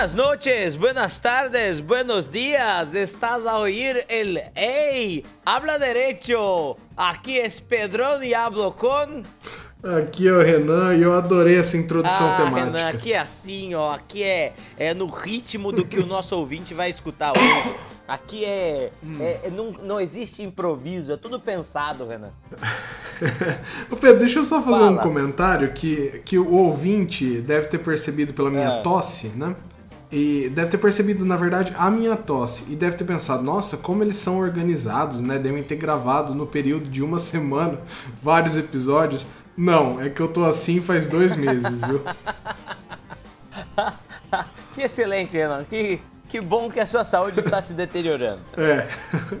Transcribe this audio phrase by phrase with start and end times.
[0.00, 2.94] Buenas noches, buenas tardes, buenos días.
[2.94, 6.78] Estás a oír el Hey, habla derecho.
[6.96, 9.22] Aqui é Pedrão e hablo com.
[9.84, 12.78] Aqui é o Renan e eu adorei essa introdução ah, temática.
[12.78, 13.92] Renan, aqui é assim, ó.
[13.92, 17.74] Aqui é, é no ritmo do que o nosso ouvinte vai escutar hoje.
[18.08, 19.18] Aqui é, hum.
[19.20, 22.30] é, é não, não existe improviso, é tudo pensado, Renan.
[23.92, 24.92] Ô Pedro, deixa eu só fazer Fala.
[24.92, 28.80] um comentário que, que o ouvinte deve ter percebido pela minha é.
[28.80, 29.54] tosse, né?
[30.12, 32.64] E deve ter percebido, na verdade, a minha tosse.
[32.68, 35.38] E deve ter pensado, nossa, como eles são organizados, né?
[35.38, 37.80] Devem ter gravado no período de uma semana
[38.20, 39.26] vários episódios.
[39.56, 42.02] Não, é que eu tô assim faz dois meses, viu?
[44.74, 45.64] que excelente, Renan.
[45.64, 48.40] Que, que bom que a sua saúde está se deteriorando.
[48.56, 48.88] É.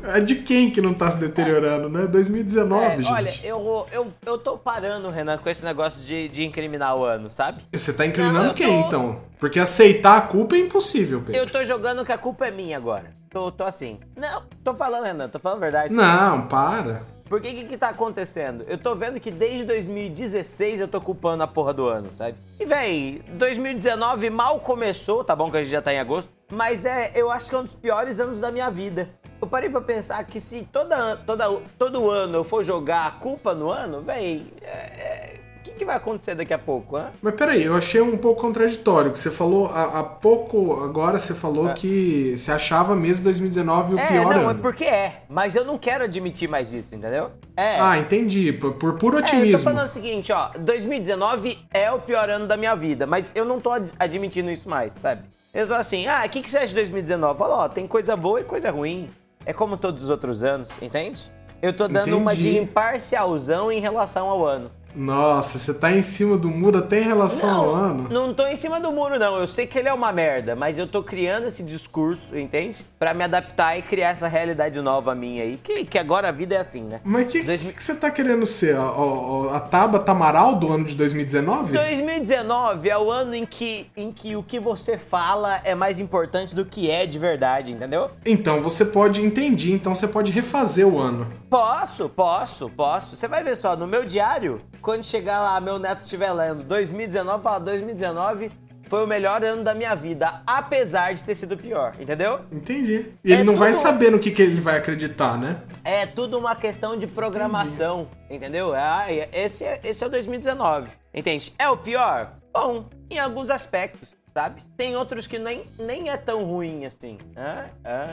[0.04, 2.06] É de quem que não está se deteriorando, né?
[2.06, 3.12] 2019, é, gente.
[3.12, 7.30] Olha, eu, eu, eu tô parando, Renan, com esse negócio de, de incriminar o ano,
[7.30, 7.62] sabe?
[7.72, 8.86] Você tá incriminando não, quem, tô...
[8.86, 9.20] então?
[9.38, 11.40] Porque aceitar a culpa é impossível, Pedro.
[11.40, 13.14] Eu tô jogando que a culpa é minha agora.
[13.30, 14.00] Tô, tô assim.
[14.16, 15.94] Não, tô falando, Renan, tô falando a verdade.
[15.94, 17.02] Não, para.
[17.30, 18.64] Porque o que, que tá acontecendo?
[18.66, 22.36] Eu tô vendo que desde 2016 eu tô culpando a porra do ano, sabe?
[22.58, 26.84] E, véi, 2019 mal começou, tá bom que a gente já tá em agosto, mas
[26.84, 29.08] é, eu acho que é um dos piores anos da minha vida.
[29.40, 33.54] Eu parei pra pensar que se toda, toda, todo ano eu for jogar a culpa
[33.54, 37.06] no ano, véi, é, é o que, que, vai acontecer daqui a pouco, hein?
[37.20, 41.34] Mas peraí, eu achei um pouco contraditório, que você falou há, há pouco, agora você
[41.34, 41.74] falou é.
[41.74, 44.50] que você achava mesmo 2019 o é, pior não, ano.
[44.50, 47.30] É, porque é, mas eu não quero admitir mais isso, entendeu?
[47.56, 47.78] É.
[47.78, 49.52] Ah, entendi, por, por puro otimismo.
[49.52, 53.06] É, eu tô falando o seguinte, ó, 2019 é o pior ano da minha vida,
[53.06, 55.24] mas eu não tô ad admitindo isso mais, sabe?
[55.52, 57.38] Eu tô assim, ah, o que, que você acha de 2019?
[57.38, 59.10] Fala, ó, tem coisa boa e coisa ruim.
[59.44, 61.30] É como todos os outros anos, entende?
[61.62, 62.16] Eu tô dando Entendi.
[62.16, 64.70] uma de imparcialzão em relação ao ano.
[64.94, 68.08] Nossa, você tá em cima do muro até em relação não, ao ano?
[68.10, 69.38] Não tô em cima do muro, não.
[69.38, 72.84] Eu sei que ele é uma merda, mas eu tô criando esse discurso, entende?
[72.98, 75.58] Para me adaptar e criar essa realidade nova minha aí.
[75.62, 77.00] Que, que agora a vida é assim, né?
[77.04, 78.76] Mas o que, que, que, você tá querendo ser?
[78.76, 81.72] A, a, a Taba Tamaral do ano de 2019?
[81.72, 86.54] 2019 é o ano em que, em que o que você fala é mais importante
[86.54, 88.10] do que é de verdade, entendeu?
[88.24, 91.26] Então você pode entender, então você pode refazer o ano.
[91.48, 93.16] Posso, posso, posso.
[93.16, 97.42] Você vai ver só, no meu diário quando chegar lá, meu neto estiver lendo 2019,
[97.42, 98.50] fala 2019
[98.90, 102.40] foi o melhor ano da minha vida, apesar de ter sido pior, entendeu?
[102.50, 103.06] Entendi.
[103.24, 105.62] E é ele não vai saber no que, que ele vai acreditar, né?
[105.84, 108.34] É tudo uma questão de programação, Entendi.
[108.34, 108.74] entendeu?
[108.74, 111.54] Ah, esse, é, esse é o 2019, entende?
[111.56, 112.32] É o pior?
[112.52, 114.60] Bom, em alguns aspectos, sabe?
[114.76, 117.16] Tem outros que nem, nem é tão ruim assim.
[117.36, 118.08] Ah, ah.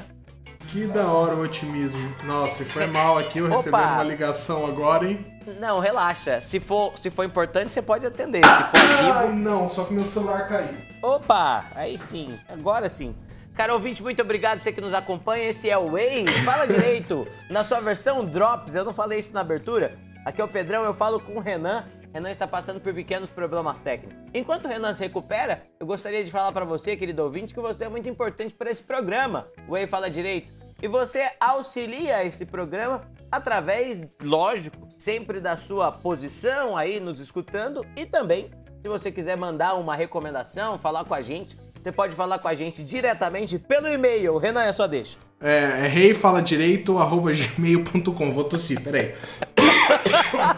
[0.67, 2.13] Que da hora o otimismo.
[2.23, 5.25] Nossa, se foi mal aqui, eu recebi uma ligação agora, hein?
[5.59, 6.41] Não, relaxa.
[6.41, 8.43] Se for, se for importante, você pode atender.
[8.43, 9.13] Se for vivo.
[9.13, 10.75] Ai, não, só que meu celular caiu.
[11.01, 12.37] Opa, aí sim.
[12.49, 13.15] Agora sim.
[13.55, 15.49] Cara ouvinte, muito obrigado você que nos acompanha.
[15.49, 16.27] Esse é o Way.
[16.43, 17.27] Fala direito.
[17.49, 19.97] Na sua versão Drops, eu não falei isso na abertura.
[20.25, 21.85] Aqui é o Pedrão, eu falo com o Renan.
[22.13, 24.17] Renan está passando por pequenos problemas técnicos.
[24.33, 27.85] Enquanto o Renan se recupera, eu gostaria de falar para você, querido ouvinte, que você
[27.85, 29.47] é muito importante para esse programa.
[29.67, 30.49] O Way Fala Direito.
[30.81, 33.01] E você auxilia esse programa
[33.31, 38.51] através, lógico, sempre da sua posição aí nos escutando e também,
[38.81, 42.53] se você quiser mandar uma recomendação, falar com a gente, você pode falar com a
[42.53, 44.37] gente diretamente pelo e-mail.
[44.37, 45.17] Renan, é só deixa.
[45.39, 48.31] É, é reifaladireito.gmail.com.
[48.31, 49.15] Vou tossir, peraí.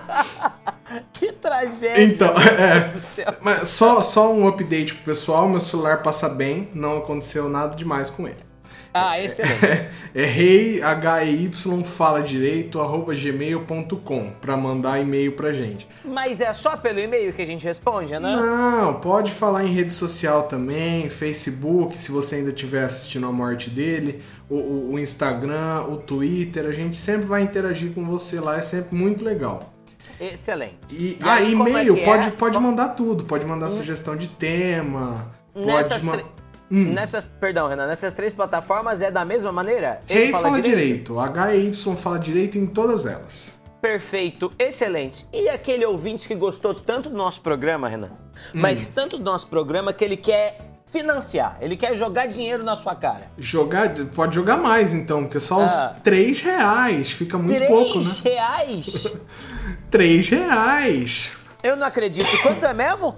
[1.14, 2.04] que tragédia.
[2.04, 2.94] Então, é,
[3.42, 5.48] mas só, só um update pro pessoal.
[5.48, 8.50] Meu celular passa bem, não aconteceu nada demais com ele.
[8.94, 9.60] Ah, excelente.
[10.16, 15.88] É, é rei, H-E-Y, fala direito, arroba gmail.com, pra mandar e-mail pra gente.
[16.04, 18.20] Mas é só pelo e-mail que a gente responde, né?
[18.20, 23.70] Não, pode falar em rede social também, Facebook, se você ainda estiver assistindo a morte
[23.70, 28.58] dele, o, o, o Instagram, o Twitter, a gente sempre vai interagir com você lá,
[28.58, 29.72] é sempre muito legal.
[30.20, 30.78] Excelente.
[30.92, 32.32] E, e ah, e-mail, é pode, é?
[32.32, 33.72] pode mandar tudo, pode mandar hum.
[33.72, 36.26] sugestão de tema, pode mandar
[36.72, 36.94] Hum.
[36.94, 40.02] Nessas, perdão, Renan, nessas três plataformas é da mesma maneira?
[40.08, 41.14] Ele Rei fala, fala direito.
[41.14, 43.60] direito, HY fala direito em todas elas.
[43.82, 45.26] Perfeito, excelente.
[45.34, 48.12] E aquele ouvinte que gostou tanto do nosso programa, Renan, hum.
[48.54, 52.96] mas tanto do nosso programa que ele quer financiar, ele quer jogar dinheiro na sua
[52.96, 53.32] cara.
[53.38, 55.66] Jogar, pode jogar mais então, porque só ah.
[55.66, 58.04] os 3 reais, fica muito 3 pouco, né?
[58.04, 59.08] 3 reais?
[59.90, 61.32] 3 reais.
[61.64, 62.30] Eu não acredito.
[62.42, 63.16] Quanto é mesmo?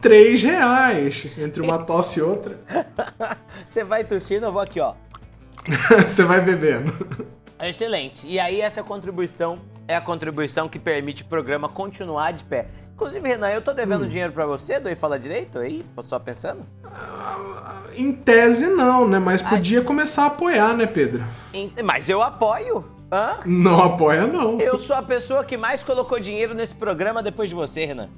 [0.00, 2.58] 3 reais entre uma tosse e outra.
[3.68, 4.94] Você vai tossindo, eu vou aqui, ó.
[6.06, 6.92] Você vai bebendo.
[7.60, 8.26] Excelente.
[8.26, 9.58] E aí essa contribuição
[9.88, 12.68] é a contribuição que permite o programa continuar de pé.
[12.94, 14.08] Inclusive, Renan, eu tô devendo hum.
[14.08, 15.84] dinheiro para você, do Fala Direito aí?
[16.04, 16.64] Só pensando?
[17.96, 19.18] Em tese não, né?
[19.18, 19.84] Mas podia Ai.
[19.84, 21.24] começar a apoiar, né, Pedro?
[21.82, 22.93] Mas eu apoio.
[23.14, 23.38] Hã?
[23.46, 24.58] Não apoia, não.
[24.58, 28.08] Eu sou a pessoa que mais colocou dinheiro nesse programa depois de você, Renan.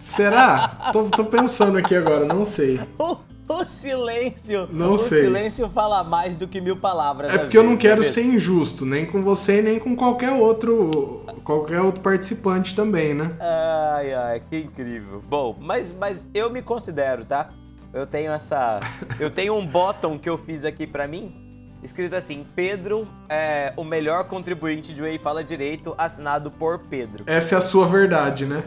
[0.00, 0.90] Será?
[0.92, 2.80] tô, tô pensando aqui agora, não sei.
[3.50, 4.68] O silêncio.
[4.70, 5.22] Não o sei.
[5.22, 7.34] O silêncio fala mais do que mil palavras.
[7.34, 11.80] É porque eu não quero ser injusto, nem com você, nem com qualquer outro qualquer
[11.80, 13.32] outro participante também, né?
[13.40, 15.20] Ai, ai, que incrível.
[15.28, 17.50] Bom, mas, mas eu me considero, tá?
[17.92, 18.78] Eu tenho essa.
[19.18, 21.49] eu tenho um bottom que eu fiz aqui para mim
[21.82, 27.24] escrito assim: Pedro é o melhor contribuinte de Way Fala Direito, assinado por Pedro.
[27.26, 28.62] Essa é a sua verdade, né?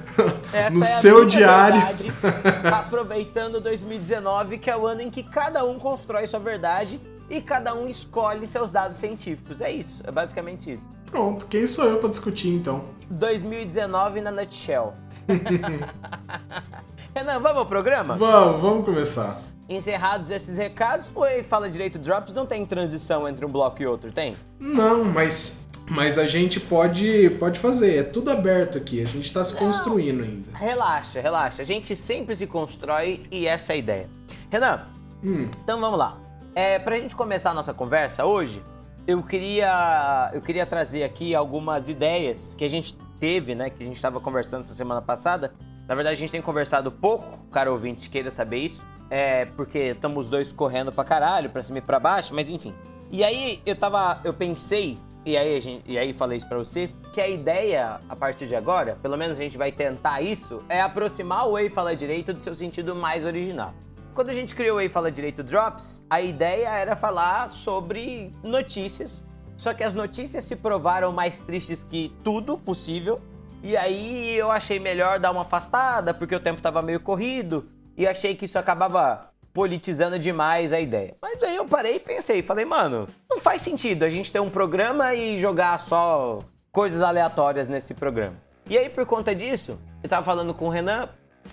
[0.51, 1.79] Essa no é seu diário.
[1.79, 2.11] Verdade,
[2.73, 7.73] aproveitando 2019, que é o ano em que cada um constrói sua verdade e cada
[7.73, 9.61] um escolhe seus dados científicos.
[9.61, 10.89] É isso, é basicamente isso.
[11.05, 12.85] Pronto, quem sou eu para discutir então?
[13.09, 14.93] 2019 na nutshell.
[17.15, 18.15] Renan, vamos ao programa?
[18.15, 19.39] Vamos, vamos começar.
[19.67, 23.87] Encerrados esses recados, o Ei Fala Direito Drops não tem transição entre um bloco e
[23.87, 24.35] outro, tem?
[24.59, 29.43] Não, mas mas a gente pode pode fazer, é tudo aberto aqui, a gente está
[29.43, 30.57] se construindo ainda.
[30.57, 34.09] Relaxa, relaxa, a gente sempre se constrói e essa é a ideia.
[34.49, 34.85] Renan,
[35.23, 35.49] hum.
[35.63, 36.17] então vamos lá.
[36.55, 38.61] É, pra gente começar a nossa conversa hoje,
[39.07, 43.85] eu queria eu queria trazer aqui algumas ideias que a gente teve, né, que a
[43.85, 45.53] gente estava conversando essa semana passada.
[45.87, 50.25] Na verdade, a gente tem conversado pouco, cara ouvinte, queira saber isso é, porque estamos
[50.25, 52.73] os dois correndo pra caralho, pra cima e pra baixo, mas enfim.
[53.11, 54.19] E aí eu tava.
[54.23, 58.15] Eu pensei, e aí, gente, e aí falei isso pra você, que a ideia, a
[58.15, 61.95] partir de agora, pelo menos a gente vai tentar isso, é aproximar o Ei Fala
[61.95, 63.73] Direito do seu sentido mais original.
[64.13, 69.23] Quando a gente criou o Ei Fala Direito Drops, a ideia era falar sobre notícias.
[69.55, 73.21] Só que as notícias se provaram mais tristes que tudo possível.
[73.61, 78.07] E aí eu achei melhor dar uma afastada, porque o tempo tava meio corrido e
[78.07, 81.15] achei que isso acabava politizando demais a ideia.
[81.21, 84.49] Mas aí eu parei e pensei, falei, mano, não faz sentido a gente ter um
[84.49, 88.35] programa e jogar só coisas aleatórias nesse programa.
[88.67, 91.09] E aí, por conta disso, eu tava falando com o Renan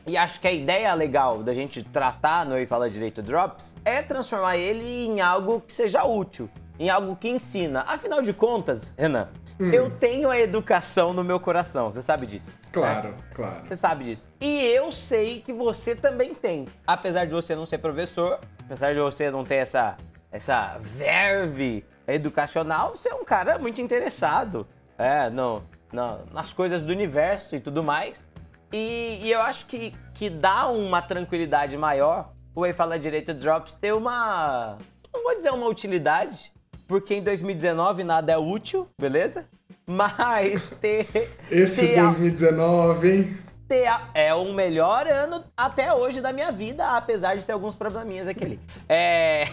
[0.06, 4.00] e acho que a ideia legal da gente tratar no E Fala Direito Drops é
[4.00, 6.48] transformar ele em algo que seja útil,
[6.78, 7.84] em algo que ensina.
[7.86, 9.28] Afinal de contas, Renan,
[9.60, 9.70] Hum.
[9.70, 12.58] Eu tenho a educação no meu coração, você sabe disso?
[12.72, 13.14] Claro, né?
[13.34, 13.66] claro.
[13.66, 14.32] Você sabe disso.
[14.40, 16.66] E eu sei que você também tem.
[16.86, 19.98] Apesar de você não ser professor, apesar de você não ter essa,
[20.32, 24.66] essa verve educacional, você é um cara muito interessado
[24.96, 25.62] é, no,
[25.92, 28.26] no, nas coisas do universo e tudo mais.
[28.72, 33.76] E, e, eu acho que, que dá uma tranquilidade maior o Ei Fala Direito Drops
[33.76, 34.78] ter uma.
[35.12, 36.52] Não vou dizer uma utilidade,
[36.90, 39.46] porque em 2019 nada é útil, beleza?
[39.86, 41.06] Mas ter.
[41.48, 43.38] Esse ter 2019, a, hein?
[43.68, 47.76] Ter a, é o melhor ano até hoje da minha vida, apesar de ter alguns
[47.76, 48.60] probleminhas aqui ali.
[48.88, 49.46] É.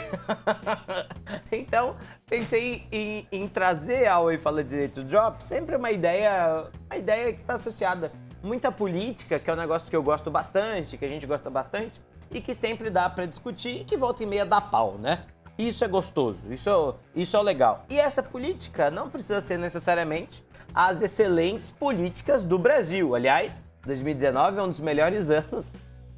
[1.54, 1.96] então,
[2.26, 7.42] pensei em, em trazer ao Oi Fala Direito Drop sempre uma ideia, uma ideia que
[7.42, 8.12] está associada
[8.42, 12.02] muita política, que é um negócio que eu gosto bastante, que a gente gosta bastante,
[12.32, 15.24] e que sempre dá para discutir e que volta e meia dá pau, né?
[15.58, 17.86] Isso é gostoso, isso, isso é legal.
[17.90, 23.16] E essa política não precisa ser necessariamente as excelentes políticas do Brasil.
[23.16, 25.72] Aliás, 2019 é um dos melhores anos.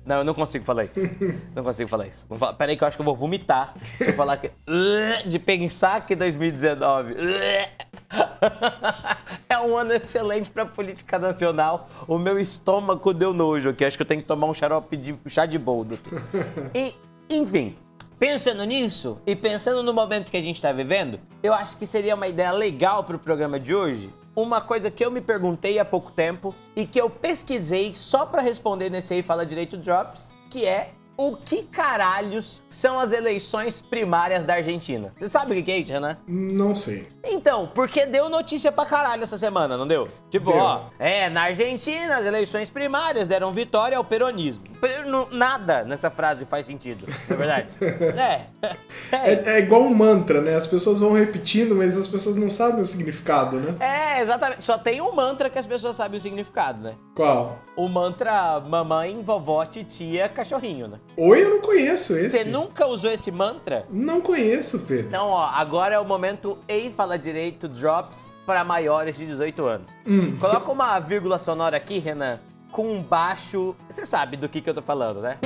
[0.06, 1.00] Não, eu não consigo falar isso.
[1.56, 2.28] Não consigo falar isso.
[2.58, 3.76] Peraí que eu acho que eu vou vomitar.
[4.00, 4.52] Eu falar que...
[5.28, 7.16] De pensar que 2019...
[9.48, 11.88] É um ano excelente para política nacional.
[12.08, 13.86] O meu estômago deu nojo aqui.
[13.86, 16.00] Acho que eu tenho que tomar um xarope de chá de boldo.
[16.74, 16.94] E,
[17.30, 17.76] enfim,
[18.20, 22.16] Pensando nisso e pensando no momento que a gente está vivendo, eu acho que seria
[22.16, 24.10] uma ideia legal para o programa de hoje.
[24.36, 28.42] Uma coisa que eu me perguntei há pouco tempo e que eu pesquisei só para
[28.42, 34.44] responder nesse aí Fala Direito Drops, que é o que caralhos são as eleições primárias
[34.44, 35.14] da Argentina?
[35.18, 36.18] Você sabe o que é isso, Renan?
[36.28, 37.08] Não sei.
[37.24, 40.10] Então, porque deu notícia pra caralho essa semana, não deu?
[40.30, 40.62] Tipo, deu.
[40.62, 44.64] ó, é, na Argentina as eleições primárias deram vitória ao peronismo.
[45.32, 47.74] Nada nessa frase faz sentido, é verdade?
[47.82, 48.46] é.
[49.12, 49.34] É.
[49.34, 49.44] é.
[49.46, 49.60] é.
[49.60, 50.56] igual um mantra, né?
[50.56, 53.76] As pessoas vão repetindo, mas as pessoas não sabem o significado, né?
[53.80, 54.64] É, exatamente.
[54.64, 56.96] Só tem um mantra que as pessoas sabem o significado, né?
[57.16, 57.60] Qual?
[57.76, 61.00] O mantra mamãe, vovó, titia, cachorrinho, né?
[61.18, 62.38] Oi, eu não conheço esse.
[62.38, 63.86] Você nunca usou esse mantra?
[63.90, 65.08] Não conheço, Pedro.
[65.08, 69.88] Então, ó, agora é o momento em Fala Direito Drops para maiores de 18 anos.
[70.08, 70.38] Hum.
[70.40, 72.40] Coloca uma vírgula sonora aqui, Renan,
[72.72, 73.76] com um baixo.
[73.90, 75.38] Você sabe do que, que eu tô falando, né?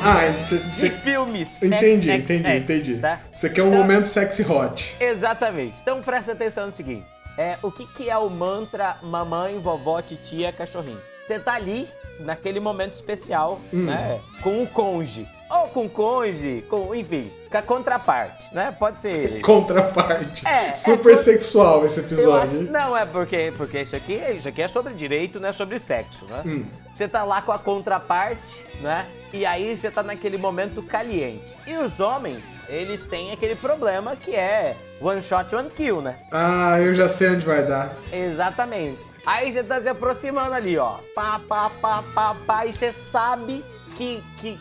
[0.00, 0.88] Ah, cê, cê...
[0.88, 1.62] De filmes.
[1.62, 2.96] Entendi, X, entendi, X, entendi.
[2.98, 3.20] Tá?
[3.32, 4.96] Você quer um então, momento sexy hot.
[5.00, 5.78] Exatamente.
[5.82, 7.06] Então presta atenção no seguinte.
[7.36, 11.00] É, o que, que é o mantra mamãe, vovó, titia, cachorrinho?
[11.28, 11.86] você tá ali
[12.20, 13.84] naquele momento especial, hum.
[13.84, 14.18] né?
[14.42, 15.28] Com o conge.
[15.50, 18.74] Ou com conge, com, enfim, com a contraparte, né?
[18.78, 19.40] Pode ser.
[19.40, 20.46] Contraparte.
[20.46, 20.74] É.
[20.74, 22.60] Super é, sexual esse episódio.
[22.60, 25.78] Acho, não, é porque, porque isso, aqui, isso aqui é sobre direito, não é sobre
[25.78, 26.42] sexo, né?
[26.44, 26.64] Hum.
[26.92, 29.06] Você tá lá com a contraparte, né?
[29.32, 31.56] E aí você tá naquele momento caliente.
[31.66, 36.18] E os homens, eles têm aquele problema que é one shot, one kill, né?
[36.30, 37.92] Ah, eu já sei onde vai dar.
[38.12, 39.02] Exatamente.
[39.24, 40.96] Aí você tá se aproximando ali, ó.
[41.14, 42.66] Pá, pá, pá, pá, pá.
[42.66, 43.64] E você sabe
[43.96, 44.58] que, que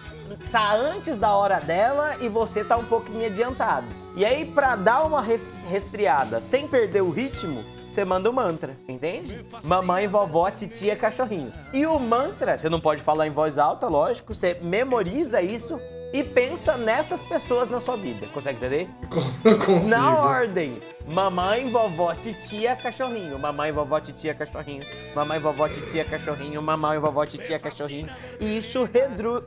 [0.52, 3.88] tá antes da hora dela e você tá um pouquinho adiantado.
[4.16, 5.22] E aí, pra dar uma
[5.70, 9.44] resfriada sem perder o ritmo, você manda o mantra, entende?
[9.64, 11.52] Mamãe, vovó, titia, cachorrinho.
[11.74, 15.80] E o mantra, você não pode falar em voz alta, lógico, você memoriza isso
[16.14, 18.28] e pensa nessas pessoas na sua vida.
[18.28, 18.88] Consegue entender?
[19.66, 19.90] Consigo.
[19.90, 20.82] Na ordem.
[21.08, 23.40] Mamãe, vovó, titia, cachorrinho.
[23.40, 24.86] Mamãe, vovó, titia, cachorrinho.
[25.16, 26.62] Mamãe, vovó, titia, cachorrinho.
[26.62, 28.10] Mamãe, vovó, titia, cachorrinho.
[28.42, 28.88] E isso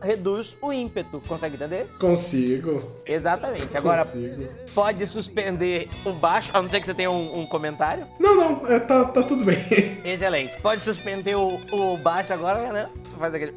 [0.01, 1.23] reduz o ímpeto.
[1.29, 1.87] Consegue entender?
[1.99, 2.83] Consigo.
[3.05, 3.77] Exatamente.
[3.77, 4.49] Agora, Consigo.
[4.75, 8.07] pode suspender o baixo, a não ser que você tenha um, um comentário.
[8.19, 8.67] Não, não.
[8.67, 9.59] É, tá, tá tudo bem.
[10.03, 10.59] Excelente.
[10.63, 12.89] Pode suspender o, o baixo agora, né?
[13.21, 13.53] Faz aquele...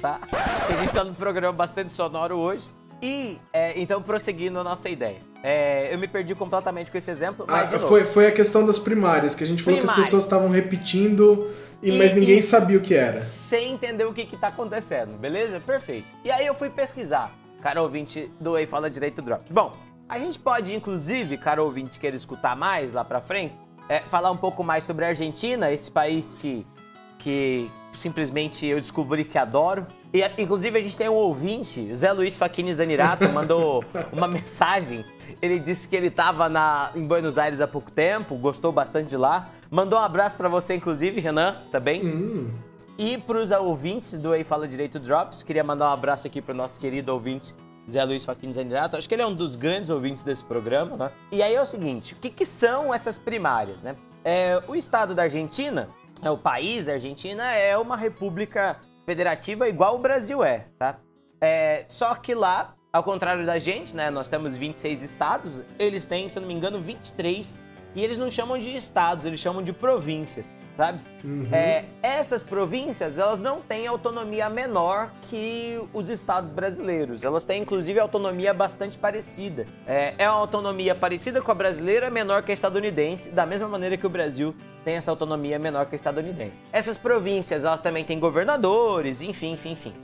[0.00, 0.18] Tá?
[0.68, 2.68] A gente tá num programa bastante sonoro hoje.
[3.00, 5.18] E, é, então, prosseguindo a nossa ideia.
[5.42, 8.78] É, eu me perdi completamente com esse exemplo, mas ah, foi, foi a questão das
[8.78, 11.48] primárias, que a gente falou que as pessoas estavam repetindo,
[11.82, 13.20] e, mas ninguém e, sabia o que era.
[13.20, 15.60] Sem entender o que está acontecendo, beleza?
[15.60, 16.08] Perfeito.
[16.24, 17.32] E aí eu fui pesquisar.
[17.62, 19.46] Cara ouvinte do Ei Fala Direito Drops.
[19.50, 19.72] Bom,
[20.08, 23.54] a gente pode, inclusive, cara ouvinte, querer escutar mais lá pra frente,
[23.88, 26.66] é, falar um pouco mais sobre a Argentina, esse país que,
[27.26, 29.84] que simplesmente eu descobri que adoro.
[30.14, 35.04] E, inclusive, a gente tem um ouvinte, Zé Luiz Faquini Zanirato, mandou uma mensagem.
[35.42, 36.48] Ele disse que ele estava
[36.94, 39.48] em Buenos Aires há pouco tempo, gostou bastante de lá.
[39.68, 42.06] Mandou um abraço para você, inclusive, Renan, também.
[42.06, 42.48] Hum.
[42.96, 46.54] E para os ouvintes do Ei Fala Direito Drops, queria mandar um abraço aqui para
[46.54, 47.52] o nosso querido ouvinte
[47.90, 48.96] Zé Luiz Faquini Zanirato.
[48.96, 51.10] Acho que ele é um dos grandes ouvintes desse programa, né?
[51.32, 53.96] E aí é o seguinte, o que, que são essas primárias, né?
[54.24, 55.88] É, o estado da Argentina,
[56.22, 60.98] o país, a Argentina, é uma república federativa igual o Brasil é, tá?
[61.40, 64.10] É, só que lá, ao contrário da gente, né?
[64.10, 67.62] Nós temos 26 estados, eles têm, se eu não me engano, 23.
[67.94, 71.00] E eles não chamam de estados, eles chamam de províncias, sabe?
[71.24, 71.48] Uhum.
[71.50, 77.24] É, essas províncias, elas não têm autonomia menor que os estados brasileiros.
[77.24, 79.66] Elas têm, inclusive, autonomia bastante parecida.
[79.86, 83.96] É, é uma autonomia parecida com a brasileira, menor que a estadunidense, da mesma maneira
[83.96, 84.54] que o Brasil
[84.84, 86.52] tem essa autonomia menor que a estadunidense.
[86.72, 89.94] Essas províncias, elas também têm governadores, enfim, enfim, enfim.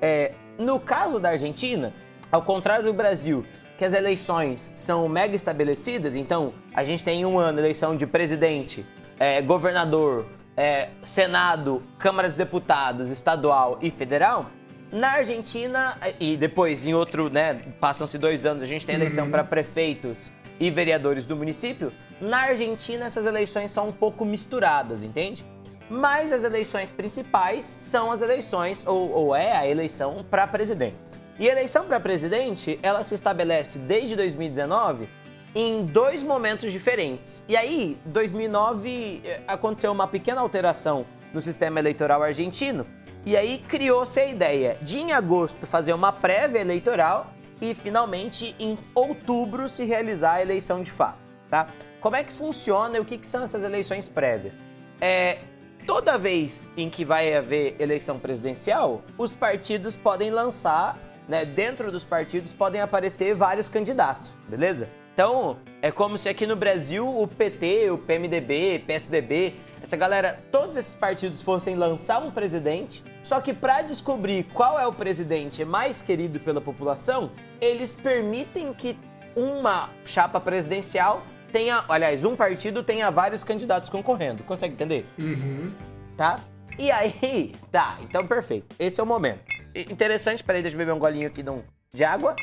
[0.00, 1.92] É, no caso da Argentina,
[2.30, 3.44] ao contrário do Brasil,
[3.78, 8.84] que as eleições são mega estabelecidas, então a gente tem um ano eleição de presidente,
[9.22, 10.26] é, governador,
[10.56, 14.46] é, Senado, Câmara dos Deputados, estadual e federal.
[14.90, 19.30] Na Argentina, e depois em outro, né, passam-se dois anos, a gente tem eleição uhum.
[19.30, 21.92] para prefeitos e vereadores do município.
[22.20, 25.46] Na Argentina, essas eleições são um pouco misturadas, entende?
[25.88, 30.96] Mas as eleições principais são as eleições, ou, ou é a eleição para presidente.
[31.38, 35.08] E a eleição para presidente, ela se estabelece desde 2019
[35.54, 37.44] em dois momentos diferentes.
[37.48, 42.86] E aí, 2009 eh, aconteceu uma pequena alteração no sistema eleitoral argentino,
[43.24, 48.76] e aí criou-se a ideia de em agosto fazer uma prévia eleitoral e finalmente em
[48.94, 51.18] outubro se realizar a eleição de fato,
[51.48, 51.68] tá?
[52.00, 54.54] Como é que funciona e o que, que são essas eleições prévias?
[55.00, 55.38] É,
[55.86, 62.02] toda vez em que vai haver eleição presidencial, os partidos podem lançar, né, dentro dos
[62.02, 64.88] partidos podem aparecer vários candidatos, beleza?
[65.12, 70.76] Então, é como se aqui no Brasil o PT, o PMDB, PSDB, essa galera, todos
[70.76, 76.00] esses partidos fossem lançar um presidente, só que para descobrir qual é o presidente mais
[76.00, 78.96] querido pela população, eles permitem que
[79.36, 84.42] uma chapa presidencial tenha, aliás, um partido tenha vários candidatos concorrendo.
[84.44, 85.06] Consegue entender?
[85.18, 85.72] Uhum.
[86.16, 86.40] Tá?
[86.78, 88.74] E aí, tá, então perfeito.
[88.78, 89.40] Esse é o momento.
[89.74, 91.44] Interessante, peraí, deixa eu beber um golinho aqui
[91.92, 92.34] de água.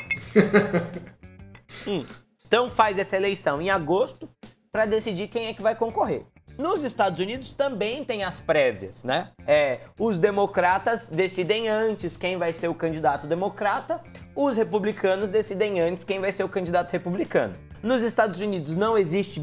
[1.87, 2.05] hum.
[2.49, 4.27] Então faz essa eleição em agosto
[4.71, 6.25] para decidir quem é que vai concorrer.
[6.57, 9.29] Nos Estados Unidos também tem as prévias, né?
[9.45, 14.01] É, os democratas decidem antes quem vai ser o candidato democrata,
[14.35, 17.53] os republicanos decidem antes quem vai ser o candidato republicano.
[17.83, 19.39] Nos Estados Unidos não existe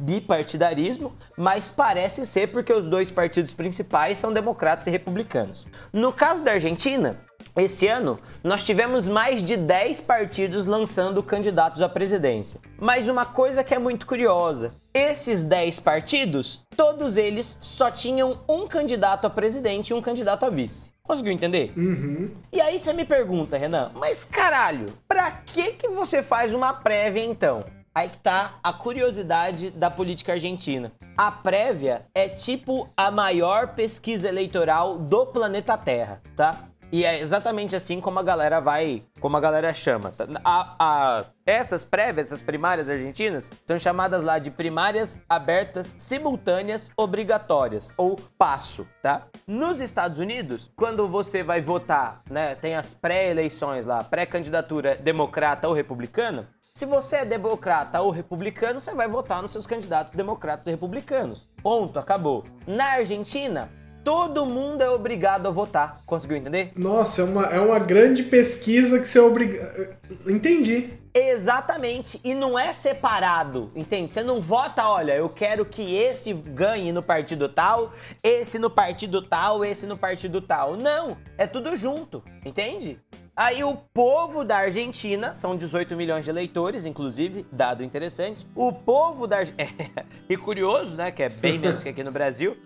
[0.00, 5.66] bipartidarismo, mas parece ser porque os dois partidos principais são democratas e republicanos.
[5.92, 7.20] No caso da Argentina,
[7.56, 12.60] esse ano, nós tivemos mais de 10 partidos lançando candidatos à presidência.
[12.78, 18.66] Mas uma coisa que é muito curiosa: esses 10 partidos, todos eles só tinham um
[18.66, 20.90] candidato a presidente e um candidato a vice.
[21.02, 21.72] Conseguiu entender?
[21.76, 22.30] Uhum.
[22.52, 27.24] E aí você me pergunta, Renan, mas caralho, pra que que você faz uma prévia
[27.24, 27.64] então?
[27.94, 30.92] Aí que tá a curiosidade da política argentina.
[31.16, 36.68] A prévia é tipo a maior pesquisa eleitoral do planeta Terra, tá?
[36.92, 40.12] E é exatamente assim como a galera vai, como a galera chama.
[40.44, 47.92] A, a, essas prévias, essas primárias argentinas, são chamadas lá de primárias abertas simultâneas obrigatórias,
[47.96, 49.26] ou passo, tá?
[49.46, 55.74] Nos Estados Unidos, quando você vai votar, né, tem as pré-eleições lá, pré-candidatura democrata ou
[55.74, 60.70] republicana, se você é democrata ou republicano, você vai votar nos seus candidatos democratas e
[60.70, 61.48] republicanos.
[61.62, 62.44] Ponto, acabou.
[62.66, 63.70] Na Argentina,
[64.06, 66.00] todo mundo é obrigado a votar.
[66.06, 66.70] Conseguiu entender?
[66.76, 69.96] Nossa, é uma, é uma grande pesquisa que você é obrigado.
[70.28, 70.90] Entendi.
[71.12, 74.12] Exatamente, e não é separado, entende?
[74.12, 77.90] Você não vota, olha, eu quero que esse ganhe no partido tal,
[78.22, 80.76] esse no partido tal, esse no partido tal.
[80.76, 83.00] Não, é tudo junto, entende?
[83.34, 88.46] Aí o povo da Argentina, são 18 milhões de eleitores, inclusive, dado interessante.
[88.54, 92.56] O povo da Argentina, e curioso, né, que é bem menos que aqui no Brasil,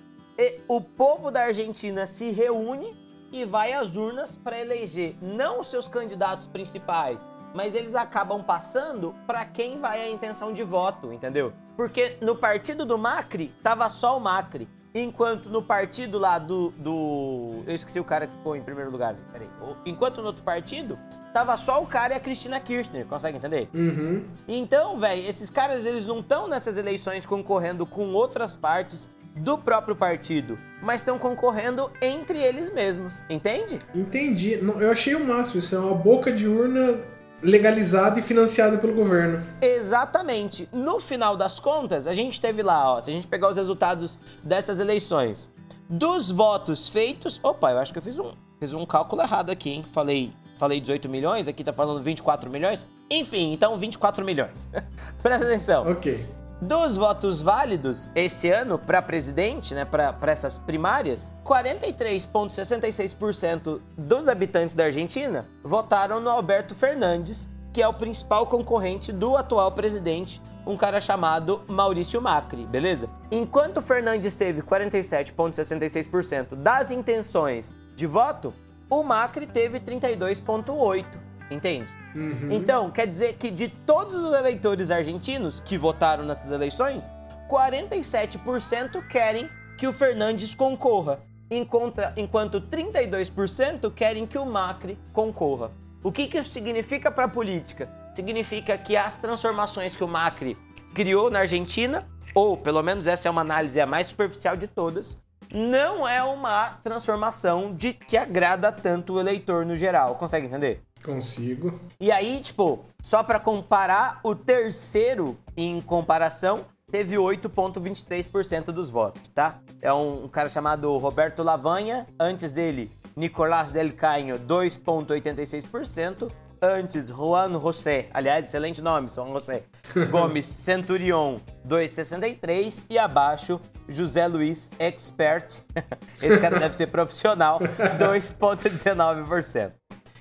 [0.40, 2.96] e o povo da Argentina se reúne
[3.30, 9.14] e vai às urnas para eleger não os seus candidatos principais, mas eles acabam passando
[9.26, 11.52] para quem vai a intenção de voto, entendeu?
[11.76, 17.62] Porque no partido do Macri tava só o Macri, enquanto no partido lá do, do
[17.66, 19.48] eu esqueci o cara que ficou em primeiro lugar, peraí.
[19.84, 20.98] Enquanto no outro partido
[21.34, 23.68] tava só o cara e a Cristina Kirchner, consegue entender?
[23.74, 24.24] Uhum.
[24.48, 29.94] Então, velho, esses caras eles não estão nessas eleições concorrendo com outras partes do próprio
[29.94, 33.78] partido, mas estão concorrendo entre eles mesmos, entende?
[33.94, 34.52] Entendi.
[34.78, 35.60] Eu achei o máximo.
[35.60, 37.00] Isso é uma boca de urna
[37.42, 39.42] legalizada e financiada pelo governo.
[39.60, 40.68] Exatamente.
[40.72, 44.18] No final das contas, a gente teve lá, ó, se a gente pegar os resultados
[44.42, 45.50] dessas eleições,
[45.88, 49.70] dos votos feitos, opa, eu acho que eu fiz um, fiz um cálculo errado aqui,
[49.70, 49.84] hein?
[49.92, 52.86] Falei, falei 18 milhões, aqui tá falando 24 milhões.
[53.10, 54.68] Enfim, então 24 milhões.
[55.22, 55.90] Presta atenção.
[55.90, 56.39] OK.
[56.62, 64.84] Dos votos válidos esse ano para presidente, né, para essas primárias, 43,66% dos habitantes da
[64.84, 71.00] Argentina votaram no Alberto Fernandes, que é o principal concorrente do atual presidente, um cara
[71.00, 73.08] chamado Maurício Macri, beleza?
[73.30, 78.52] Enquanto Fernandes teve 47,66% das intenções de voto,
[78.90, 81.06] o Macri teve 32,8%,
[81.50, 81.88] entende?
[82.14, 82.48] Uhum.
[82.50, 87.04] Então, quer dizer que de todos os eleitores argentinos que votaram nessas eleições,
[87.48, 95.72] 47% querem que o Fernandes concorra, enquanto 32% querem que o Macri concorra.
[96.02, 97.88] O que, que isso significa para a política?
[98.14, 100.56] Significa que as transformações que o Macri
[100.94, 105.18] criou na Argentina, ou pelo menos essa é uma análise a mais superficial de todas,
[105.52, 110.14] não é uma transformação de que agrada tanto o eleitor no geral.
[110.14, 110.82] Consegue entender?
[111.02, 111.80] Consigo.
[111.98, 119.60] E aí, tipo, só para comparar, o terceiro em comparação teve 8,23% dos votos, tá?
[119.80, 126.30] É um, um, cara chamado Roberto Lavanha, antes dele, Nicolás Del Caño, 2,86%.
[126.62, 129.64] Antes, Juan José, aliás, excelente nome, Juan José.
[130.10, 132.84] Gomes Centurion, 2,63%.
[132.90, 133.58] E abaixo,
[133.88, 135.62] José Luiz Expert,
[136.22, 137.58] esse cara deve ser profissional,
[137.98, 139.72] 2,19%.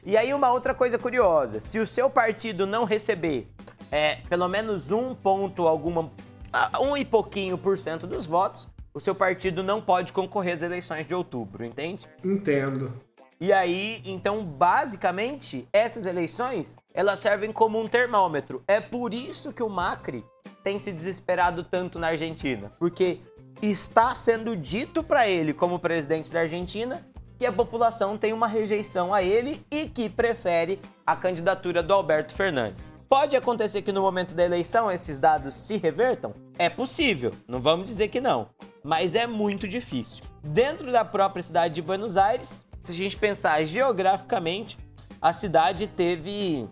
[0.05, 3.47] E aí uma outra coisa curiosa, se o seu partido não receber
[3.91, 6.11] é, pelo menos um ponto alguma,
[6.53, 10.61] ah, um e pouquinho por cento dos votos, o seu partido não pode concorrer às
[10.61, 12.07] eleições de outubro, entende?
[12.23, 12.93] Entendo.
[13.41, 18.61] E aí, então, basicamente, essas eleições, elas servem como um termômetro.
[18.67, 20.25] É por isso que o Macri
[20.61, 23.21] tem se desesperado tanto na Argentina, porque
[23.61, 27.05] está sendo dito para ele como presidente da Argentina
[27.39, 32.33] que a população tem uma rejeição a ele e que prefere a candidatura do Alberto
[32.33, 32.93] Fernandes.
[33.07, 36.33] Pode acontecer que no momento da eleição esses dados se revertam?
[36.57, 38.49] É possível, não vamos dizer que não,
[38.83, 40.21] mas é muito difícil.
[40.43, 44.77] Dentro da própria cidade de Buenos Aires, se a gente pensar geograficamente,
[45.21, 46.67] a cidade teve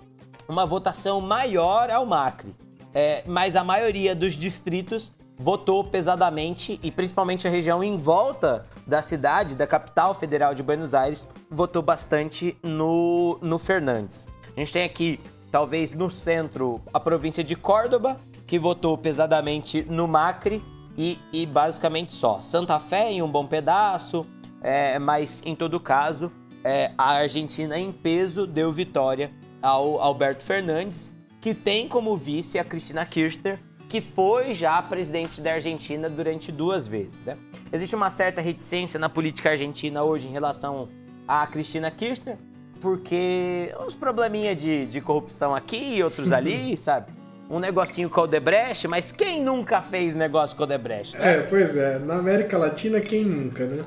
[0.49, 2.53] uma votação maior ao Macri,
[2.93, 9.01] é, mas a maioria dos distritos votou pesadamente e principalmente a região em volta da
[9.01, 14.27] cidade, da capital federal de Buenos Aires, votou bastante no, no Fernandes.
[14.55, 15.19] A gente tem aqui,
[15.51, 20.63] talvez no centro, a província de Córdoba, que votou pesadamente no Macri
[20.97, 22.41] e, e basicamente só.
[22.41, 24.25] Santa Fé em um bom pedaço,
[24.61, 26.31] é, mas em todo caso,
[26.63, 32.63] é, a Argentina em peso deu vitória ao Alberto Fernandes, que tem como vice a
[32.63, 37.23] Cristina Kirchner, que foi já presidente da Argentina durante duas vezes.
[37.25, 37.37] Né?
[37.71, 40.89] Existe uma certa reticência na política argentina hoje em relação
[41.27, 42.37] a Cristina Kirchner,
[42.81, 47.11] porque uns probleminha de, de corrupção aqui e outros ali, sabe?
[47.49, 51.17] Um negocinho com o Odebrecht, mas quem nunca fez negócio com o Odebrecht?
[51.17, 51.37] Né?
[51.37, 51.97] É, pois é.
[51.99, 53.83] Na América Latina, quem nunca, né?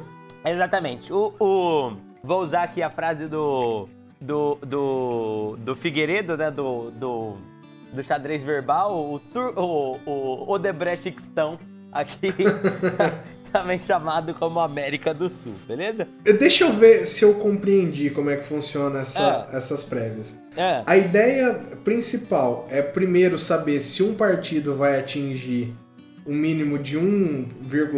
[0.46, 1.12] Exatamente.
[1.12, 1.92] O, o,
[2.24, 3.86] vou usar aqui a frase do,
[4.18, 6.50] do, do, do Figueiredo, né?
[6.50, 7.36] Do, do,
[7.92, 11.58] do xadrez verbal, o, tur, o, o Odebrechtistão
[11.92, 12.32] aqui
[13.52, 16.06] também chamado como América do Sul, beleza?
[16.22, 19.56] Deixa eu ver se eu compreendi como é que funciona essa, é.
[19.56, 20.38] essas prévias.
[20.56, 20.82] É.
[20.86, 25.74] A ideia principal é primeiro saber se um partido vai atingir
[26.26, 27.48] um mínimo de 1,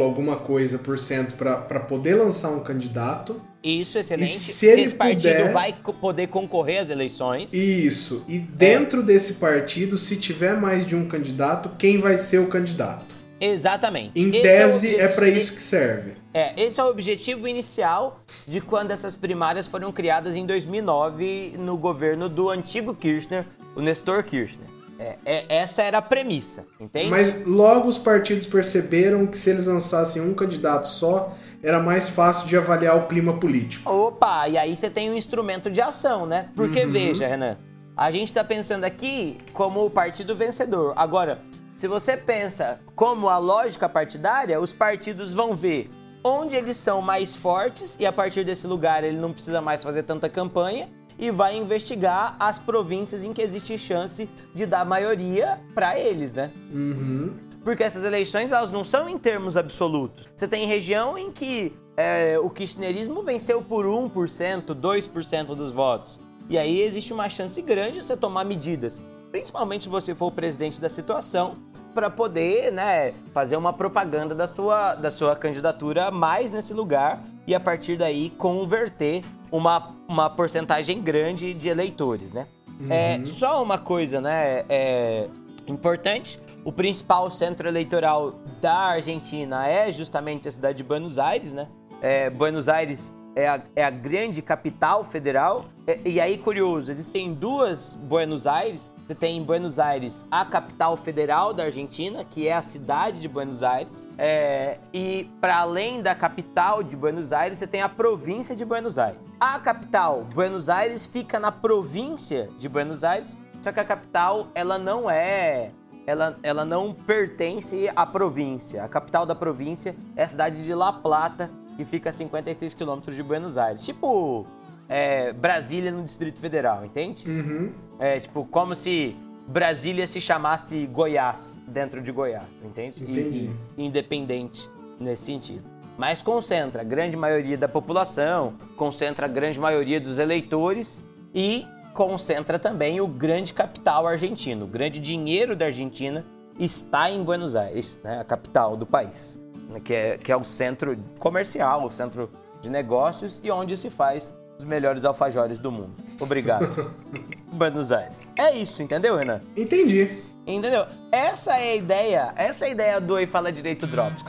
[0.02, 3.42] alguma coisa por cento para poder lançar um candidato.
[3.62, 4.34] Isso, excelente.
[4.34, 7.52] E se, se esse partido puder, vai poder concorrer às eleições.
[7.52, 8.24] Isso.
[8.26, 9.04] E dentro é.
[9.04, 13.16] desse partido, se tiver mais de um candidato, quem vai ser o candidato?
[13.40, 14.12] Exatamente.
[14.20, 16.12] Em esse tese, é, é para isso que serve.
[16.32, 21.76] É, esse é o objetivo inicial de quando essas primárias foram criadas em 2009 no
[21.76, 23.44] governo do antigo Kirchner,
[23.76, 24.66] o Nestor Kirchner.
[24.98, 27.10] É, é, essa era a premissa, entende?
[27.10, 32.48] Mas logo os partidos perceberam que se eles lançassem um candidato só, era mais fácil
[32.48, 33.90] de avaliar o clima político.
[33.90, 36.48] Opa, e aí você tem um instrumento de ação, né?
[36.56, 36.90] Porque uhum.
[36.90, 37.56] veja, Renan,
[37.96, 40.92] a gente está pensando aqui como o partido vencedor.
[40.96, 41.40] Agora,
[41.76, 45.88] se você pensa como a lógica partidária, os partidos vão ver
[46.24, 50.02] onde eles são mais fortes e a partir desse lugar ele não precisa mais fazer
[50.04, 55.98] tanta campanha e vai investigar as províncias em que existe chance de dar maioria para
[55.98, 56.50] eles, né?
[56.72, 57.34] Uhum.
[57.64, 60.28] Porque essas eleições elas não são em termos absolutos.
[60.34, 66.18] Você tem região em que é, o kirchnerismo venceu por 1%, 2% dos votos.
[66.48, 70.30] E aí existe uma chance grande de você tomar medidas principalmente se você for o
[70.30, 71.56] presidente da situação,
[71.94, 77.54] para poder né, fazer uma propaganda da sua, da sua candidatura mais nesse lugar e
[77.54, 82.46] a partir daí converter uma, uma porcentagem grande de eleitores, né?
[82.80, 82.86] Uhum.
[82.90, 85.28] É, só uma coisa, né, é
[85.66, 91.68] importante, o principal centro eleitoral da Argentina é justamente a cidade de Buenos Aires, né?
[92.00, 95.66] É, Buenos Aires é a, é a grande capital federal.
[95.86, 100.96] É, e aí, curioso, existem duas Buenos Aires você tem em Buenos Aires a capital
[100.96, 104.06] federal da Argentina, que é a cidade de Buenos Aires.
[104.16, 108.98] É, e para além da capital de Buenos Aires, você tem a província de Buenos
[108.98, 109.20] Aires.
[109.38, 114.78] A capital, Buenos Aires, fica na província de Buenos Aires, só que a capital ela
[114.78, 115.72] não é
[116.06, 118.84] ela, ela não pertence à província.
[118.84, 123.14] A capital da província é a cidade de La Plata, que fica a 56 quilômetros
[123.14, 123.84] de Buenos Aires.
[123.84, 124.46] Tipo
[124.88, 127.28] é, Brasília no Distrito Federal, entende?
[127.28, 127.72] Uhum.
[127.98, 133.02] É tipo como se Brasília se chamasse Goiás dentro de Goiás, entende?
[133.02, 133.50] Entendi.
[133.76, 135.64] E, independente nesse sentido.
[135.96, 142.58] Mas concentra a grande maioria da população, concentra a grande maioria dos eleitores e concentra
[142.58, 144.64] também o grande capital argentino.
[144.64, 146.24] O grande dinheiro da Argentina
[146.58, 150.44] está em Buenos Aires, né, a capital do país, né, que é, que é o
[150.44, 155.94] centro comercial, o centro de negócios e onde se faz os melhores alfajores do mundo.
[156.20, 156.94] Obrigado.
[157.52, 158.30] Buenos Aires.
[158.36, 159.40] É isso, entendeu, Renan?
[159.56, 160.22] Entendi.
[160.46, 160.86] Entendeu?
[161.12, 164.24] Essa é a ideia, essa é a ideia do Oi Fala Direito Drops.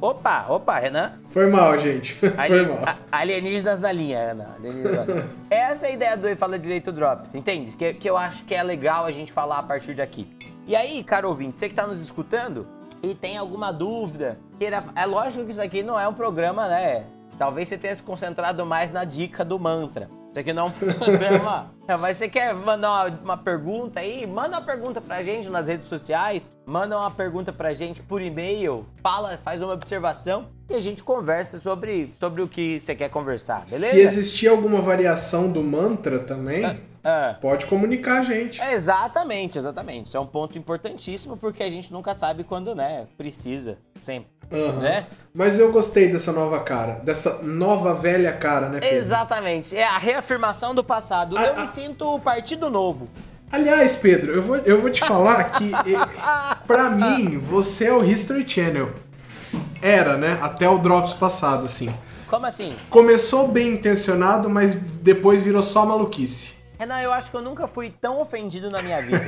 [0.00, 1.12] Opa, opa, Renan.
[1.28, 2.14] Foi mal, gente.
[2.18, 2.96] Foi mal.
[3.12, 4.48] Alienígenas na linha, Renan.
[4.56, 5.30] Alienígenas na linha.
[5.48, 7.76] essa é a ideia do Oi Fala Direito Drops, entende?
[7.76, 10.26] Que, que eu acho que é legal a gente falar a partir daqui.
[10.66, 12.66] E aí, caro ouvinte, você que está nos escutando
[13.00, 14.84] e tem alguma dúvida, queira...
[14.96, 17.04] é lógico que isso aqui não é um programa, né?
[17.38, 20.08] Talvez você tenha se concentrado mais na dica do mantra.
[20.32, 21.70] Isso aqui não é um programa.
[22.00, 24.26] Mas você quer mandar uma, uma, pergunta aí?
[24.26, 28.86] Manda uma pergunta pra gente nas redes sociais, manda uma pergunta pra gente por e-mail,
[29.02, 33.66] fala, faz uma observação e a gente conversa sobre, sobre o que você quer conversar,
[33.66, 33.90] beleza?
[33.90, 37.34] Se existir alguma variação do mantra também, é, é.
[37.34, 38.58] pode comunicar a gente.
[38.58, 40.06] É, exatamente, exatamente.
[40.06, 44.31] Isso é um ponto importantíssimo porque a gente nunca sabe quando, né, precisa, sempre.
[44.52, 44.80] Uhum.
[44.80, 45.06] Né?
[45.34, 48.96] Mas eu gostei dessa nova cara, dessa nova velha cara, né, Pedro?
[48.96, 49.74] Exatamente.
[49.74, 51.38] É a reafirmação do passado.
[51.38, 51.60] A, eu a...
[51.62, 53.08] me sinto partido novo.
[53.50, 55.72] Aliás, Pedro, eu vou, eu vou te falar que,
[56.66, 58.90] pra mim, você é o History Channel.
[59.80, 60.38] Era, né?
[60.40, 61.92] Até o Drops passado, assim.
[62.28, 62.74] Como assim?
[62.88, 66.61] Começou bem intencionado, mas depois virou só maluquice.
[66.82, 69.22] Renan, eu acho que eu nunca fui tão ofendido na minha vida.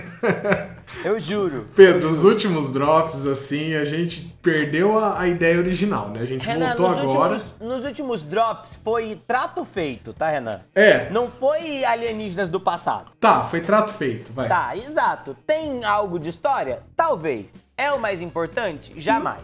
[1.04, 1.68] eu juro.
[1.76, 6.20] Pedro, os últimos drops, assim, a gente perdeu a, a ideia original, né?
[6.20, 7.34] A gente Renan, voltou nos agora.
[7.34, 10.62] Últimos, nos últimos drops foi trato feito, tá, Renan?
[10.74, 11.08] É.
[11.10, 13.12] Não foi alienígenas do passado.
[13.20, 14.48] Tá, foi trato feito, vai.
[14.48, 15.36] Tá, exato.
[15.46, 16.82] Tem algo de história?
[16.96, 17.46] Talvez.
[17.76, 18.92] É o mais importante?
[18.96, 19.42] Jamais.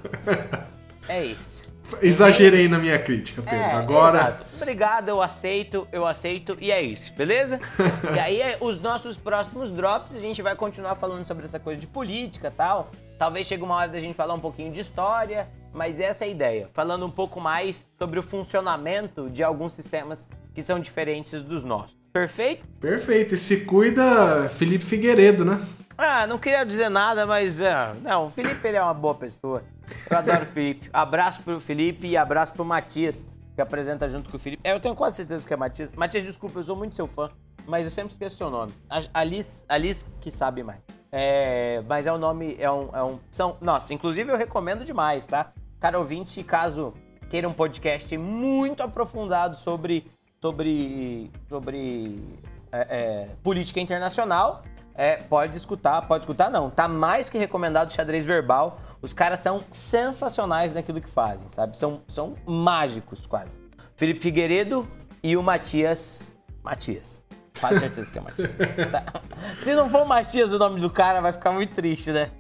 [1.09, 1.60] é isso.
[2.03, 3.59] Exagerei na minha crítica, Pedro.
[3.59, 4.19] É, Agora.
[4.19, 4.45] Exato.
[4.57, 7.59] Obrigado, eu aceito, eu aceito e é isso, beleza?
[8.15, 11.87] e aí, os nossos próximos drops, a gente vai continuar falando sobre essa coisa de
[11.87, 12.91] política e tal.
[13.19, 16.31] Talvez chegue uma hora da gente falar um pouquinho de história, mas essa é a
[16.31, 16.69] ideia.
[16.73, 21.97] Falando um pouco mais sobre o funcionamento de alguns sistemas que são diferentes dos nossos.
[22.13, 22.67] Perfeito?
[22.81, 23.35] Perfeito.
[23.35, 25.61] E se cuida Felipe Figueiredo, né?
[25.97, 27.61] Ah, não queria dizer nada, mas.
[27.61, 29.63] Uh, não, o Felipe ele é uma boa pessoa.
[30.11, 30.91] Eu adoro o Felipe.
[30.93, 34.61] Abraço pro Felipe e abraço pro Matias, que apresenta junto com o Felipe.
[34.65, 35.93] É, eu tenho quase certeza que é Matias.
[35.93, 37.31] Matias, desculpa, eu sou muito seu fã,
[37.67, 38.73] mas eu sempre esqueço seu nome.
[39.13, 40.81] Alice, Alice que sabe mais.
[41.13, 43.19] É, mas é um nome, é um, é um.
[43.31, 45.53] São, nossa, inclusive eu recomendo demais, tá?
[45.81, 46.95] Cara ouvinte, caso
[47.29, 50.11] queira um podcast muito aprofundado sobre.
[50.41, 51.31] sobre.
[51.49, 52.39] sobre.
[52.73, 54.63] É, é, política internacional,
[54.95, 56.71] é, pode escutar, pode escutar não.
[56.71, 61.77] Tá mais que recomendado o xadrez verbal os caras são sensacionais naquilo que fazem, sabe?
[61.77, 63.59] São, são mágicos quase.
[63.97, 64.89] Felipe Figueiredo
[65.23, 66.35] e o Matias.
[66.63, 67.25] Matias.
[67.59, 68.59] Quase certeza que é Matias.
[68.91, 69.05] Tá.
[69.63, 72.31] Se não for Matias o nome do cara, vai ficar muito triste, né?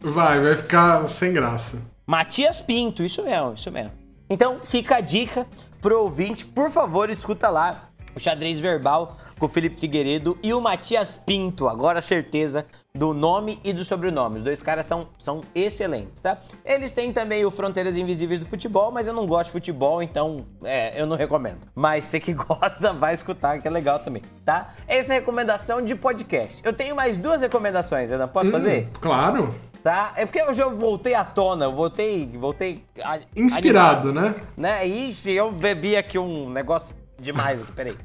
[0.00, 1.82] Vai, vai ficar sem graça.
[2.06, 3.92] Matias Pinto, isso mesmo, isso mesmo.
[4.28, 5.46] Então fica a dica
[5.80, 7.89] pro ouvinte, por favor, escuta lá
[8.20, 13.58] o xadrez verbal com o Felipe Figueiredo e o Matias Pinto, agora certeza do nome
[13.64, 14.38] e do sobrenome.
[14.38, 16.38] Os dois caras são, são excelentes, tá?
[16.64, 20.44] Eles têm também o Fronteiras Invisíveis do Futebol, mas eu não gosto de futebol, então
[20.62, 21.60] é, eu não recomendo.
[21.74, 24.74] Mas você que gosta, vai escutar, que é legal também, tá?
[24.86, 26.60] Essa é a recomendação de podcast.
[26.62, 28.88] Eu tenho mais duas recomendações, Ana, posso hum, fazer?
[29.00, 29.54] Claro.
[29.82, 30.12] Tá?
[30.14, 32.84] É porque hoje eu voltei à tona, eu voltei, voltei...
[33.34, 34.34] Inspirado, animado, né?
[34.54, 34.86] né?
[34.86, 37.96] Ixi, eu bebi aqui um negócio demais aqui, peraí.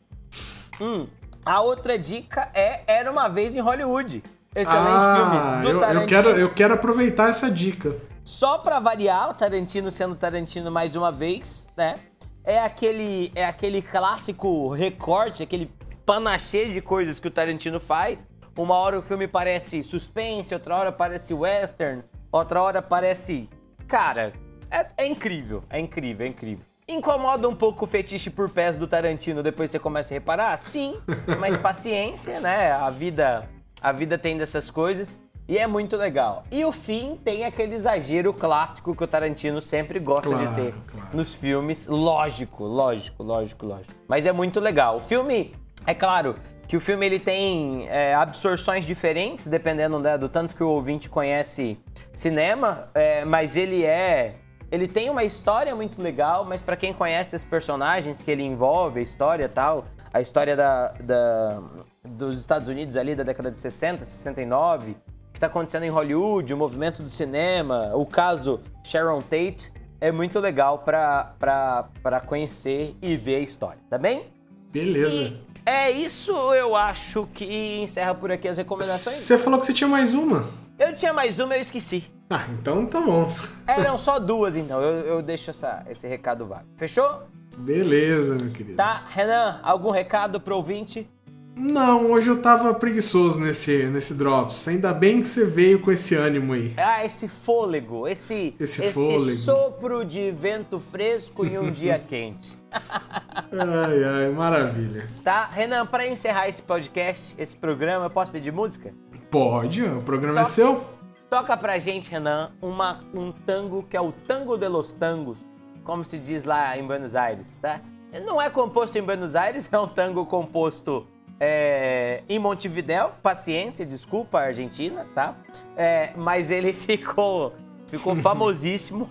[0.80, 1.06] hum,
[1.44, 4.22] a outra dica é Era Uma Vez em Hollywood.
[4.54, 6.02] Excelente ah, filme do eu, Tarantino.
[6.02, 7.96] Eu quero, eu quero aproveitar essa dica.
[8.24, 11.98] Só pra variar, o Tarantino sendo Tarantino mais uma vez, né?
[12.44, 15.70] É aquele, é aquele clássico recorte, aquele
[16.04, 18.26] panachê de coisas que o Tarantino faz.
[18.56, 23.48] Uma hora o filme parece suspense, outra hora parece western, outra hora parece.
[23.86, 24.32] Cara,
[24.70, 26.64] é, é incrível, é incrível, é incrível.
[26.90, 30.58] Incomoda um pouco o fetiche por pés do Tarantino depois você começa a reparar?
[30.58, 30.96] Sim,
[31.38, 32.72] mas paciência, né?
[32.72, 33.48] A vida,
[33.80, 35.16] a vida tem dessas coisas
[35.48, 36.42] e é muito legal.
[36.50, 40.74] E o fim tem aquele exagero clássico que o Tarantino sempre gosta claro, de ter
[40.88, 41.16] claro.
[41.16, 41.86] nos filmes.
[41.86, 43.94] Lógico, lógico, lógico, lógico.
[44.08, 44.96] Mas é muito legal.
[44.96, 45.54] O filme,
[45.86, 46.34] é claro,
[46.66, 51.08] que o filme ele tem é, absorções diferentes, dependendo né, do tanto que o ouvinte
[51.08, 51.78] conhece
[52.12, 54.39] cinema, é, mas ele é
[54.70, 59.00] ele tem uma história muito legal, mas para quem conhece os personagens que ele envolve,
[59.00, 61.62] a história e tal, a história da, da,
[62.04, 64.94] dos Estados Unidos ali da década de 60, 69, o
[65.32, 70.38] que está acontecendo em Hollywood, o movimento do cinema, o caso Sharon Tate, é muito
[70.38, 74.24] legal para conhecer e ver a história, tá bem?
[74.70, 75.20] Beleza.
[75.20, 79.16] E é isso, eu acho que encerra por aqui as recomendações.
[79.16, 80.48] Você falou que você tinha mais uma.
[80.78, 82.04] Eu tinha mais uma, eu esqueci.
[82.32, 83.28] Ah, então tá bom.
[83.66, 84.80] Eram só duas, então.
[84.80, 86.64] Eu, eu deixo essa, esse recado vago.
[86.76, 87.24] Fechou?
[87.58, 88.76] Beleza, meu querido.
[88.76, 91.10] Tá, Renan, algum recado pro ouvinte?
[91.56, 94.68] Não, hoje eu tava preguiçoso nesse, nesse Drops.
[94.68, 96.72] Ainda bem que você veio com esse ânimo aí.
[96.76, 99.36] Ah, esse fôlego, esse, esse, esse fôlego.
[99.36, 102.56] sopro de vento fresco em um dia quente.
[102.72, 105.06] ai, ai, maravilha.
[105.24, 108.94] Tá, Renan, para encerrar esse podcast, esse programa, eu posso pedir música?
[109.30, 110.99] Pode, o programa é é seu.
[111.30, 115.38] Toca pra gente, Renan, uma, um tango que é o Tango de los Tangos,
[115.84, 117.80] como se diz lá em Buenos Aires, tá?
[118.26, 121.06] Não é composto em Buenos Aires, é um tango composto
[121.38, 123.12] é, em Montevidéu.
[123.22, 125.36] Paciência, desculpa, Argentina, tá?
[125.76, 127.54] É, mas ele ficou,
[127.86, 129.08] ficou famosíssimo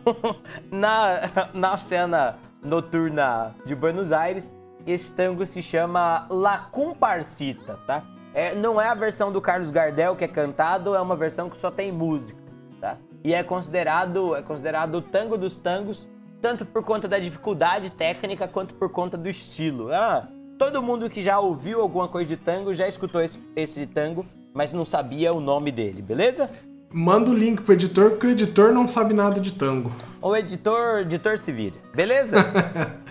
[0.70, 1.22] na,
[1.54, 4.54] na cena noturna de Buenos Aires.
[4.90, 8.02] Esse tango se chama La Comparsita, tá?
[8.34, 11.58] É, não é a versão do Carlos Gardel que é cantado, é uma versão que
[11.58, 12.42] só tem música,
[12.82, 12.98] tá?
[13.24, 16.10] E é considerado, é considerado o tango dos tangos,
[16.42, 19.94] tanto por conta da dificuldade técnica quanto por conta do estilo.
[19.94, 24.26] Ah, todo mundo que já ouviu alguma coisa de tango já escutou esse, esse tango,
[24.56, 26.50] mas não sabia o nome dele, beleza?
[26.92, 29.92] Manda o link pro editor, porque o editor não sabe nada de tango.
[30.20, 32.38] O editor, editor se vira, beleza?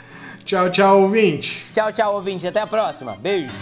[0.48, 1.66] tchau, tchau, ouvinte.
[1.72, 2.46] Tchau, tchau, ouvinte.
[2.46, 3.14] Até a próxima.
[3.20, 3.52] Beijo.